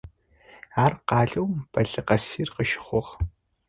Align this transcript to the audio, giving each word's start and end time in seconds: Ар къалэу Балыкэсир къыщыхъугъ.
Ар 0.83 0.93
къалэу 1.07 1.47
Балыкэсир 1.71 2.49
къыщыхъугъ. 2.55 3.11